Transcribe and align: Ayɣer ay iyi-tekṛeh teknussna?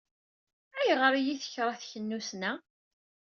Ayɣer 0.79 1.11
ay 1.13 1.19
iyi-tekṛeh 1.23 1.77
teknussna? 1.81 2.51